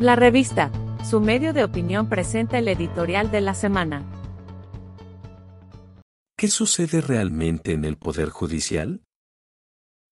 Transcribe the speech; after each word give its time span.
La 0.00 0.16
revista, 0.16 0.70
su 1.04 1.20
medio 1.20 1.52
de 1.52 1.64
opinión 1.64 2.08
presenta 2.08 2.58
el 2.58 2.68
editorial 2.68 3.30
de 3.30 3.40
la 3.40 3.54
semana. 3.54 4.04
¿Qué 6.36 6.48
sucede 6.48 7.00
realmente 7.00 7.72
en 7.72 7.84
el 7.84 7.96
Poder 7.96 8.28
Judicial? 8.28 9.02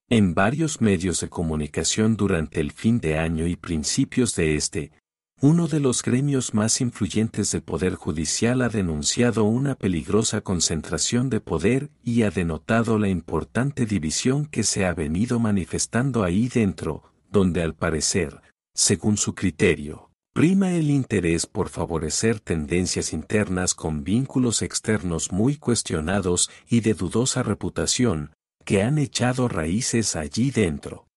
En 0.08 0.34
varios 0.34 0.80
medios 0.80 1.20
de 1.20 1.28
comunicación 1.28 2.16
durante 2.16 2.60
el 2.60 2.72
fin 2.72 2.98
de 2.98 3.18
año 3.18 3.46
y 3.46 3.56
principios 3.56 4.34
de 4.34 4.56
este, 4.56 4.92
uno 5.40 5.68
de 5.68 5.80
los 5.80 6.02
gremios 6.02 6.54
más 6.54 6.80
influyentes 6.80 7.52
del 7.52 7.62
Poder 7.62 7.94
Judicial 7.94 8.62
ha 8.62 8.68
denunciado 8.68 9.44
una 9.44 9.74
peligrosa 9.74 10.40
concentración 10.40 11.28
de 11.28 11.40
poder 11.40 11.90
y 12.02 12.22
ha 12.22 12.30
denotado 12.30 12.98
la 12.98 13.08
importante 13.08 13.84
división 13.84 14.46
que 14.46 14.62
se 14.62 14.86
ha 14.86 14.94
venido 14.94 15.38
manifestando 15.38 16.24
ahí 16.24 16.48
dentro, 16.48 17.02
donde 17.36 17.62
al 17.62 17.74
parecer, 17.74 18.40
según 18.74 19.18
su 19.18 19.34
criterio, 19.34 20.10
prima 20.32 20.72
el 20.72 20.90
interés 20.90 21.46
por 21.46 21.68
favorecer 21.68 22.40
tendencias 22.40 23.12
internas 23.12 23.74
con 23.74 24.04
vínculos 24.04 24.62
externos 24.62 25.32
muy 25.32 25.58
cuestionados 25.58 26.50
y 26.66 26.80
de 26.80 26.94
dudosa 26.94 27.42
reputación, 27.42 28.32
que 28.64 28.82
han 28.82 28.96
echado 28.96 29.48
raíces 29.48 30.16
allí 30.16 30.50
dentro. 30.50 31.08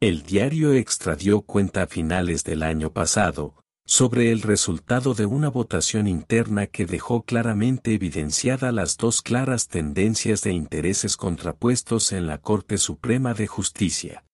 El 0.00 0.22
diario 0.22 0.72
Extra 0.72 1.14
dio 1.14 1.42
cuenta 1.42 1.82
a 1.82 1.86
finales 1.86 2.42
del 2.42 2.62
año 2.62 2.90
pasado, 2.90 3.60
sobre 3.84 4.32
el 4.32 4.40
resultado 4.40 5.12
de 5.12 5.26
una 5.26 5.50
votación 5.50 6.06
interna 6.06 6.68
que 6.68 6.86
dejó 6.86 7.24
claramente 7.24 7.92
evidenciada 7.92 8.72
las 8.72 8.96
dos 8.96 9.20
claras 9.20 9.68
tendencias 9.68 10.40
de 10.40 10.52
intereses 10.52 11.18
contrapuestos 11.18 12.12
en 12.12 12.26
la 12.26 12.38
Corte 12.38 12.78
Suprema 12.78 13.34
de 13.34 13.46
Justicia. 13.46 14.24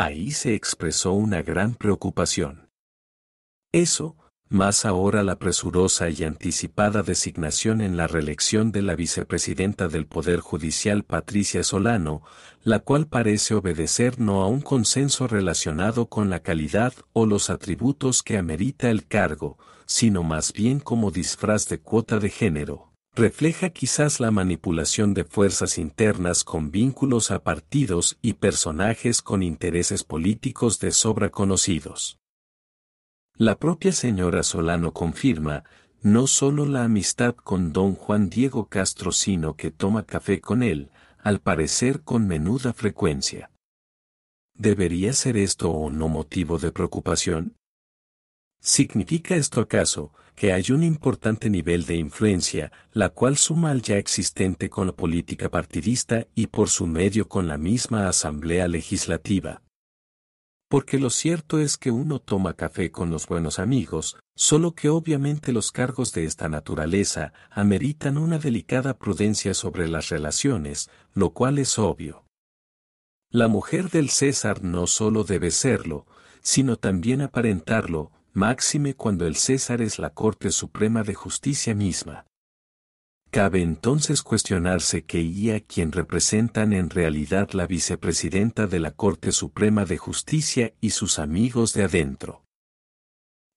Ahí 0.00 0.30
se 0.30 0.54
expresó 0.54 1.12
una 1.12 1.42
gran 1.42 1.74
preocupación. 1.74 2.70
Eso, 3.72 4.16
más 4.48 4.84
ahora 4.84 5.24
la 5.24 5.40
presurosa 5.40 6.08
y 6.08 6.22
anticipada 6.22 7.02
designación 7.02 7.80
en 7.80 7.96
la 7.96 8.06
reelección 8.06 8.70
de 8.70 8.82
la 8.82 8.94
vicepresidenta 8.94 9.88
del 9.88 10.06
Poder 10.06 10.38
Judicial 10.38 11.02
Patricia 11.02 11.64
Solano, 11.64 12.22
la 12.62 12.78
cual 12.78 13.08
parece 13.08 13.54
obedecer 13.54 14.20
no 14.20 14.42
a 14.42 14.46
un 14.46 14.60
consenso 14.60 15.26
relacionado 15.26 16.06
con 16.06 16.30
la 16.30 16.44
calidad 16.44 16.92
o 17.12 17.26
los 17.26 17.50
atributos 17.50 18.22
que 18.22 18.38
amerita 18.38 18.90
el 18.90 19.04
cargo, 19.04 19.58
sino 19.84 20.22
más 20.22 20.52
bien 20.52 20.78
como 20.78 21.10
disfraz 21.10 21.68
de 21.68 21.80
cuota 21.80 22.20
de 22.20 22.30
género. 22.30 22.87
Refleja 23.18 23.70
quizás 23.70 24.20
la 24.20 24.30
manipulación 24.30 25.12
de 25.12 25.24
fuerzas 25.24 25.76
internas 25.76 26.44
con 26.44 26.70
vínculos 26.70 27.32
a 27.32 27.42
partidos 27.42 28.16
y 28.22 28.34
personajes 28.34 29.22
con 29.22 29.42
intereses 29.42 30.04
políticos 30.04 30.78
de 30.78 30.92
sobra 30.92 31.28
conocidos. 31.28 32.20
La 33.34 33.58
propia 33.58 33.90
señora 33.90 34.44
Solano 34.44 34.92
confirma, 34.92 35.64
no 36.00 36.28
solo 36.28 36.64
la 36.64 36.84
amistad 36.84 37.34
con 37.34 37.72
don 37.72 37.96
Juan 37.96 38.30
Diego 38.30 38.68
Castro, 38.68 39.10
sino 39.10 39.56
que 39.56 39.72
toma 39.72 40.06
café 40.06 40.40
con 40.40 40.62
él, 40.62 40.92
al 41.18 41.40
parecer 41.40 42.02
con 42.02 42.28
menuda 42.28 42.72
frecuencia. 42.72 43.50
¿Debería 44.54 45.12
ser 45.12 45.36
esto 45.36 45.72
o 45.72 45.90
no 45.90 46.06
motivo 46.06 46.60
de 46.60 46.70
preocupación? 46.70 47.57
¿Significa 48.60 49.36
esto 49.36 49.60
acaso 49.60 50.12
que 50.34 50.52
hay 50.52 50.70
un 50.70 50.82
importante 50.82 51.50
nivel 51.50 51.86
de 51.86 51.96
influencia, 51.96 52.72
la 52.92 53.08
cual 53.08 53.36
suma 53.36 53.70
al 53.70 53.82
ya 53.82 53.96
existente 53.96 54.68
con 54.70 54.86
la 54.86 54.92
política 54.92 55.48
partidista 55.48 56.26
y 56.34 56.46
por 56.48 56.68
su 56.68 56.86
medio 56.86 57.28
con 57.28 57.48
la 57.48 57.58
misma 57.58 58.08
Asamblea 58.08 58.68
Legislativa? 58.68 59.62
porque 60.68 60.98
lo 60.98 61.08
cierto 61.08 61.58
es 61.58 61.78
que 61.78 61.90
uno 61.90 62.20
toma 62.20 62.54
café 62.54 62.90
con 62.90 63.10
los 63.10 63.26
buenos 63.26 63.58
amigos, 63.58 64.18
solo 64.36 64.74
que 64.74 64.90
obviamente 64.90 65.52
los 65.52 65.72
cargos 65.72 66.12
de 66.12 66.24
esta 66.24 66.48
naturaleza 66.48 67.32
ameritan 67.50 68.18
una 68.18 68.38
delicada 68.38 68.98
prudencia 68.98 69.54
sobre 69.54 69.88
las 69.88 70.10
relaciones, 70.10 70.90
lo 71.14 71.30
cual 71.30 71.58
es 71.58 71.78
obvio. 71.78 72.24
La 73.30 73.48
mujer 73.48 73.90
del 73.90 74.10
César 74.10 74.62
no 74.62 74.86
solo 74.86 75.24
debe 75.24 75.50
serlo, 75.50 76.06
sino 76.42 76.76
también 76.76 77.22
aparentarlo, 77.22 78.12
máxime 78.38 78.94
cuando 78.94 79.26
el 79.26 79.34
César 79.34 79.82
es 79.82 79.98
la 79.98 80.10
Corte 80.10 80.52
Suprema 80.52 81.02
de 81.02 81.12
Justicia 81.12 81.74
misma. 81.74 82.24
Cabe 83.32 83.62
entonces 83.62 84.22
cuestionarse 84.22 85.04
que 85.04 85.20
y 85.20 85.50
a 85.50 85.60
quien 85.60 85.90
representan 85.90 86.72
en 86.72 86.88
realidad 86.88 87.50
la 87.50 87.66
vicepresidenta 87.66 88.68
de 88.68 88.78
la 88.78 88.92
Corte 88.92 89.32
Suprema 89.32 89.84
de 89.84 89.98
Justicia 89.98 90.72
y 90.80 90.90
sus 90.90 91.18
amigos 91.18 91.74
de 91.74 91.82
adentro. 91.82 92.44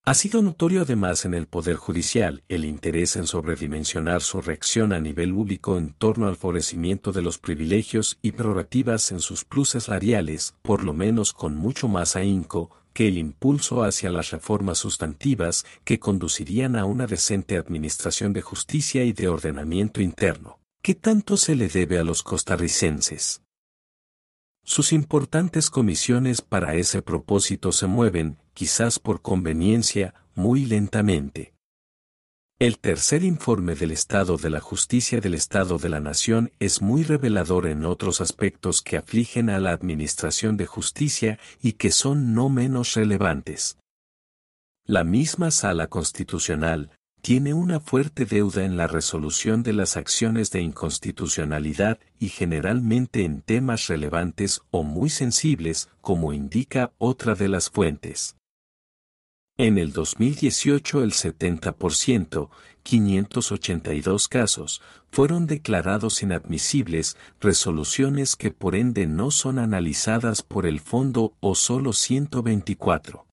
Ha 0.04 0.16
sido 0.16 0.42
notorio 0.42 0.82
además 0.82 1.26
en 1.26 1.36
el 1.36 1.46
Poder 1.46 1.76
Judicial 1.76 2.44
el 2.50 2.66
interés 2.66 3.16
en 3.18 3.28
sobredimensionar 3.28 4.22
su 4.22 4.42
reacción 4.42 4.94
a 4.94 5.00
nivel 5.00 5.32
público 5.32 5.78
en 5.78 5.94
torno 5.94 6.28
al 6.28 6.38
florecimiento 6.38 7.12
de 7.12 7.22
los 7.22 7.38
privilegios 7.38 8.18
y 8.24 8.32
prerrogativas 8.32 9.12
en 9.12 9.20
sus 9.20 9.46
pluses 9.46 9.84
salariales, 9.84 10.56
por 10.64 10.84
lo 10.84 10.94
menos 10.94 11.34
con 11.34 11.56
mucho 11.56 11.88
más 11.88 12.16
ahínco, 12.16 12.81
que 12.94 13.08
el 13.08 13.18
impulso 13.18 13.84
hacia 13.84 14.10
las 14.10 14.32
reformas 14.32 14.80
sustantivas 14.80 15.66
que 15.84 16.00
conducirían 16.00 16.76
a 16.76 16.86
una 16.86 17.08
decente 17.08 17.58
administración 17.58 18.34
de 18.34 18.42
justicia 18.42 19.04
y 19.04 19.14
de 19.14 19.28
ordenamiento 19.28 20.02
interno. 20.02 20.60
¿Qué 20.82 20.96
tanto 20.96 21.38
se 21.38 21.56
le 21.56 21.68
debe 21.68 22.00
a 22.00 22.04
los 22.04 22.24
costarricenses? 22.24 23.42
Sus 24.64 24.94
importantes 24.94 25.70
comisiones 25.70 26.42
para 26.42 26.76
ese 26.76 27.02
propósito 27.02 27.72
se 27.72 27.88
mueven, 27.88 28.38
quizás 28.54 29.00
por 29.00 29.22
conveniencia, 29.22 30.14
muy 30.36 30.66
lentamente. 30.66 31.54
El 32.62 32.78
tercer 32.78 33.24
informe 33.24 33.74
del 33.74 33.90
Estado 33.90 34.38
de 34.38 34.52
la 34.52 34.60
Justicia 34.60 35.20
del 35.20 35.34
Estado 35.34 35.80
de 35.80 35.90
la 35.90 36.00
Nación 36.00 36.52
es 36.60 36.80
muy 36.80 37.02
revelador 37.02 37.66
en 37.66 37.86
otros 37.86 38.22
aspectos 38.22 38.84
que 38.84 38.98
afligen 38.98 39.50
a 39.50 39.60
la 39.60 39.72
Administración 39.72 40.58
de 40.58 40.68
Justicia 40.68 41.40
y 41.60 41.72
que 41.72 41.90
son 41.90 42.36
no 42.36 42.50
menos 42.50 42.94
relevantes. 42.94 43.80
La 44.86 45.04
misma 45.04 45.50
Sala 45.50 45.88
Constitucional 45.88 46.92
tiene 47.24 47.56
una 47.56 47.80
fuerte 47.80 48.26
deuda 48.26 48.64
en 48.64 48.78
la 48.78 48.86
resolución 48.86 49.64
de 49.64 49.74
las 49.74 49.98
acciones 49.98 50.52
de 50.52 50.62
inconstitucionalidad 50.62 51.98
y 52.20 52.30
generalmente 52.30 53.26
en 53.26 53.42
temas 53.42 53.88
relevantes 53.88 54.62
o 54.70 54.84
muy 54.84 55.10
sensibles, 55.10 55.90
como 56.00 56.32
indica 56.32 56.94
otra 57.00 57.34
de 57.34 57.48
las 57.48 57.72
fuentes. 57.72 58.36
En 59.58 59.78
el 59.78 59.92
2018 59.92 61.04
el 61.04 61.12
70%, 61.12 62.50
582 62.84 64.28
casos, 64.28 64.82
fueron 65.12 65.46
declarados 65.46 66.24
inadmisibles, 66.24 67.18
resoluciones 67.40 68.36
que 68.36 68.52
por 68.52 68.76
ende 68.76 69.06
no 69.06 69.30
son 69.30 69.60
analizadas 69.60 70.42
por 70.42 70.66
el 70.66 70.80
fondo 70.80 71.36
o 71.42 71.54
solo 71.54 71.94
124. 71.94 73.28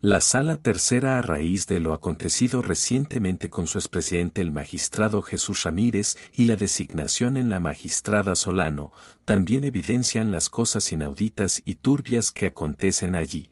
La 0.00 0.20
Sala 0.20 0.56
Tercera 0.58 1.18
a 1.18 1.22
raíz 1.22 1.66
de 1.66 1.80
lo 1.80 1.92
acontecido 1.92 2.62
recientemente 2.62 3.50
con 3.50 3.66
su 3.66 3.78
expresidente 3.78 4.40
el 4.40 4.52
magistrado 4.52 5.22
Jesús 5.22 5.64
Ramírez 5.64 6.16
y 6.32 6.44
la 6.44 6.54
designación 6.54 7.36
en 7.36 7.50
la 7.50 7.58
magistrada 7.58 8.36
Solano, 8.36 8.92
también 9.24 9.64
evidencian 9.64 10.30
las 10.30 10.50
cosas 10.50 10.92
inauditas 10.92 11.62
y 11.64 11.74
turbias 11.74 12.30
que 12.30 12.46
acontecen 12.46 13.16
allí. 13.16 13.50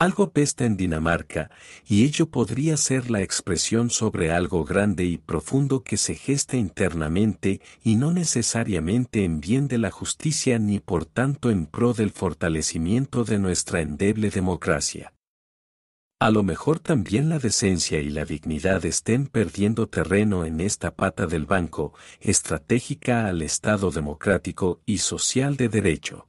Algo 0.00 0.30
pesta 0.30 0.64
en 0.64 0.76
Dinamarca, 0.76 1.50
y 1.84 2.04
ello 2.04 2.30
podría 2.30 2.76
ser 2.76 3.10
la 3.10 3.20
expresión 3.20 3.90
sobre 3.90 4.30
algo 4.30 4.64
grande 4.64 5.04
y 5.04 5.18
profundo 5.18 5.82
que 5.82 5.96
se 5.96 6.14
gesta 6.14 6.56
internamente 6.56 7.60
y 7.82 7.96
no 7.96 8.12
necesariamente 8.12 9.24
en 9.24 9.40
bien 9.40 9.66
de 9.66 9.78
la 9.78 9.90
justicia 9.90 10.60
ni 10.60 10.78
por 10.78 11.04
tanto 11.04 11.50
en 11.50 11.66
pro 11.66 11.94
del 11.94 12.12
fortalecimiento 12.12 13.24
de 13.24 13.40
nuestra 13.40 13.80
endeble 13.80 14.30
democracia. 14.30 15.14
A 16.20 16.30
lo 16.30 16.44
mejor 16.44 16.78
también 16.78 17.28
la 17.28 17.40
decencia 17.40 17.98
y 17.98 18.10
la 18.10 18.24
dignidad 18.24 18.84
estén 18.84 19.26
perdiendo 19.26 19.88
terreno 19.88 20.44
en 20.44 20.60
esta 20.60 20.94
pata 20.94 21.26
del 21.26 21.44
banco, 21.44 21.92
estratégica 22.20 23.26
al 23.26 23.42
Estado 23.42 23.90
democrático 23.90 24.80
y 24.86 24.98
social 24.98 25.56
de 25.56 25.68
derecho. 25.68 26.27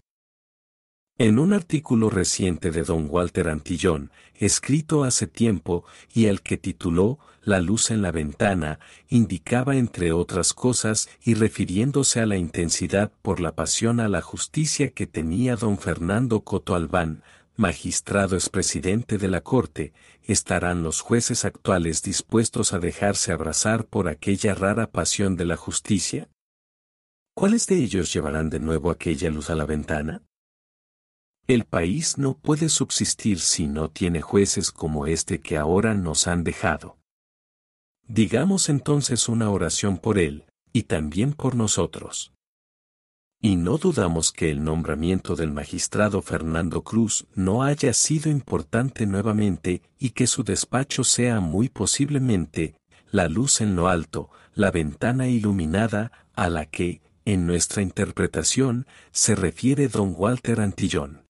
En 1.21 1.37
un 1.37 1.51
artículo 1.51 2.09
reciente 2.09 2.71
de 2.71 2.83
don 2.83 3.07
Walter 3.09 3.49
Antillón, 3.49 4.09
escrito 4.35 5.03
hace 5.03 5.27
tiempo 5.27 5.83
y 6.13 6.27
al 6.27 6.41
que 6.41 6.55
tituló 6.55 7.19
La 7.43 7.59
luz 7.59 7.91
en 7.91 8.01
la 8.01 8.13
ventana, 8.13 8.79
indicaba 9.09 9.75
entre 9.75 10.13
otras 10.13 10.53
cosas 10.53 11.09
y 11.21 11.33
refiriéndose 11.33 12.21
a 12.21 12.25
la 12.25 12.37
intensidad 12.37 13.11
por 13.21 13.41
la 13.41 13.53
pasión 13.53 13.99
a 13.99 14.07
la 14.07 14.21
justicia 14.21 14.91
que 14.91 15.07
tenía 15.07 15.57
don 15.57 15.77
Fernando 15.77 16.45
Coto 16.45 16.73
Albán, 16.73 17.21
magistrado 17.57 18.37
expresidente 18.37 19.17
de 19.17 19.27
la 19.27 19.41
Corte, 19.41 19.91
¿estarán 20.23 20.83
los 20.83 21.01
jueces 21.01 21.43
actuales 21.43 22.01
dispuestos 22.01 22.71
a 22.71 22.79
dejarse 22.79 23.33
abrazar 23.33 23.83
por 23.87 24.07
aquella 24.07 24.55
rara 24.55 24.89
pasión 24.89 25.35
de 25.35 25.43
la 25.43 25.57
justicia? 25.57 26.29
¿Cuáles 27.35 27.67
de 27.67 27.75
ellos 27.75 28.13
llevarán 28.13 28.49
de 28.49 28.61
nuevo 28.61 28.89
aquella 28.89 29.29
luz 29.29 29.49
a 29.49 29.55
la 29.55 29.65
ventana? 29.65 30.23
El 31.49 31.65
país 31.65 32.19
no 32.19 32.37
puede 32.37 32.69
subsistir 32.69 33.39
si 33.39 33.65
no 33.65 33.89
tiene 33.89 34.21
jueces 34.21 34.69
como 34.71 35.07
este 35.07 35.41
que 35.41 35.57
ahora 35.57 35.95
nos 35.95 36.27
han 36.27 36.43
dejado. 36.43 36.99
Digamos 38.07 38.69
entonces 38.69 39.27
una 39.27 39.49
oración 39.49 39.97
por 39.97 40.19
él, 40.19 40.45
y 40.73 40.83
también 40.83 41.33
por 41.33 41.55
nosotros. 41.55 42.33
Y 43.41 43.55
no 43.55 43.79
dudamos 43.79 44.31
que 44.31 44.51
el 44.51 44.63
nombramiento 44.63 45.35
del 45.35 45.51
magistrado 45.51 46.21
Fernando 46.21 46.83
Cruz 46.83 47.25
no 47.33 47.63
haya 47.63 47.93
sido 47.93 48.29
importante 48.29 49.07
nuevamente 49.07 49.81
y 49.97 50.11
que 50.11 50.27
su 50.27 50.43
despacho 50.43 51.03
sea 51.03 51.39
muy 51.39 51.67
posiblemente 51.67 52.75
la 53.09 53.27
luz 53.27 53.61
en 53.61 53.75
lo 53.75 53.87
alto, 53.87 54.29
la 54.53 54.69
ventana 54.69 55.27
iluminada 55.27 56.11
a 56.35 56.47
la 56.47 56.67
que, 56.67 57.01
en 57.25 57.47
nuestra 57.47 57.81
interpretación, 57.81 58.85
se 59.11 59.33
refiere 59.33 59.87
don 59.87 60.13
Walter 60.15 60.61
Antillón. 60.61 61.27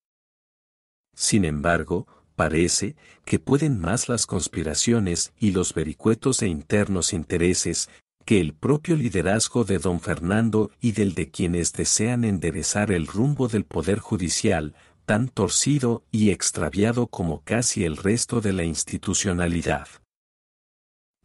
Sin 1.20 1.44
embargo, 1.44 2.08
parece 2.38 2.96
que 3.26 3.40
pueden 3.40 3.78
más 3.78 4.08
las 4.08 4.26
conspiraciones 4.26 5.34
y 5.38 5.52
los 5.52 5.74
vericuetos 5.74 6.42
e 6.42 6.48
internos 6.48 7.12
intereses 7.12 7.90
que 8.24 8.40
el 8.40 8.54
propio 8.54 8.96
liderazgo 8.96 9.66
de 9.66 9.80
don 9.80 10.00
Fernando 10.00 10.72
y 10.80 10.94
del 10.94 11.16
de 11.16 11.30
quienes 11.30 11.74
desean 11.74 12.24
enderezar 12.24 12.94
el 12.94 13.06
rumbo 13.06 13.50
del 13.50 13.66
Poder 13.66 14.00
Judicial, 14.00 14.76
tan 15.06 15.28
torcido 15.28 16.06
y 16.10 16.30
extraviado 16.30 17.08
como 17.08 17.42
casi 17.44 17.84
el 17.84 17.98
resto 17.98 18.40
de 18.40 18.54
la 18.54 18.64
institucionalidad. 18.64 19.90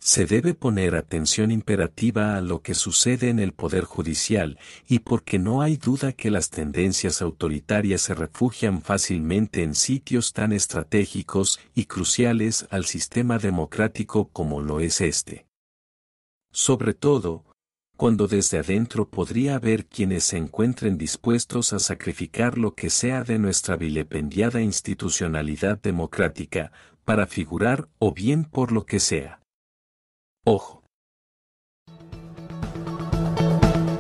Se 0.07 0.27
debe 0.27 0.53
poner 0.53 0.97
atención 0.97 1.51
imperativa 1.51 2.37
a 2.37 2.43
lo 2.43 2.61
que 2.61 2.75
sucede 2.75 3.31
en 3.31 3.39
el 3.39 3.55
Poder 3.55 3.85
Judicial, 3.85 4.59
y 4.87 4.99
porque 4.99 5.39
no 5.39 5.63
hay 5.63 5.79
duda 5.79 6.13
que 6.13 6.31
las 6.31 6.51
tendencias 6.51 7.23
autoritarias 7.23 8.03
se 8.03 8.13
refugian 8.13 8.83
fácilmente 8.83 9.63
en 9.63 9.75
sitios 9.75 10.35
tan 10.35 10.53
estratégicos 10.53 11.59
y 11.75 11.87
cruciales 11.87 12.67
al 12.69 12.85
sistema 12.85 13.39
democrático 13.39 14.29
como 14.29 14.61
lo 14.61 14.81
es 14.81 15.01
este. 15.01 15.47
Sobre 16.53 16.93
todo, 16.93 17.47
cuando 17.97 18.29
desde 18.29 18.59
adentro 18.59 19.09
podría 19.09 19.55
haber 19.55 19.87
quienes 19.87 20.25
se 20.25 20.37
encuentren 20.37 20.99
dispuestos 20.99 21.73
a 21.73 21.79
sacrificar 21.79 22.59
lo 22.59 22.75
que 22.75 22.91
sea 22.91 23.25
de 23.25 23.39
nuestra 23.39 23.79
vilipendiada 23.79 24.61
institucionalidad 24.61 25.81
democrática, 25.81 26.73
para 27.07 27.27
figurar 27.27 27.89
o 27.99 28.13
bien 28.13 28.45
por 28.45 28.71
lo 28.71 28.85
que 28.85 29.01
sea. 29.01 29.41
Ojo. 30.45 30.83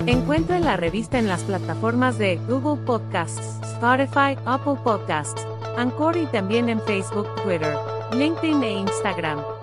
Encuentra 0.06 0.58
la 0.58 0.76
revista 0.76 1.18
en 1.18 1.28
las 1.28 1.42
plataformas 1.44 2.18
de 2.18 2.36
Google 2.46 2.84
Podcasts, 2.84 3.58
Spotify, 3.62 4.36
Apple 4.44 4.76
Podcasts, 4.84 5.46
Anchor 5.78 6.18
y 6.18 6.26
también 6.26 6.68
en 6.68 6.80
Facebook, 6.82 7.26
Twitter, 7.42 7.74
LinkedIn 8.12 8.62
e 8.62 8.72
Instagram. 8.80 9.53